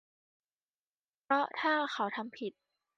[1.23, 2.53] เพราะถ้าเขาทำผิด